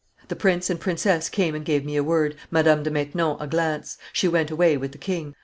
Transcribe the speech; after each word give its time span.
The 0.29 0.35
prince 0.35 0.71
and 0.71 0.79
princess 0.79 1.29
came 1.29 1.53
and 1.53 1.63
gave 1.63 1.85
me 1.85 1.95
a 1.95 2.03
word, 2.03 2.35
Madame 2.49 2.81
de 2.81 2.89
Maintenon 2.89 3.37
a 3.39 3.45
glance; 3.45 3.99
she 4.11 4.27
went 4.27 4.49
away 4.49 4.75
with 4.75 4.93
the 4.93 4.97
king. 4.97 5.35